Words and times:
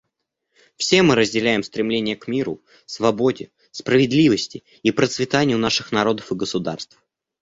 Все 0.77 1.03
мы 1.03 1.13
разделяем 1.13 1.61
стремление 1.61 2.15
к 2.15 2.27
миру, 2.27 2.63
свободе, 2.87 3.51
справедливости 3.69 4.63
и 4.81 4.89
процветанию 4.91 5.59
наших 5.59 5.91
народов 5.91 6.31
и 6.31 6.35
государств. 6.35 7.03